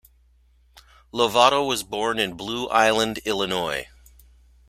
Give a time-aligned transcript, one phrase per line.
[1.13, 3.87] Lovato was born in Blue Island, Illinois.